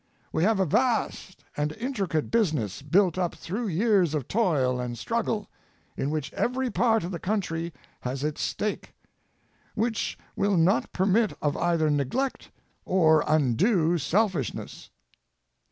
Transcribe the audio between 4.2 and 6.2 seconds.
toil and struggle, in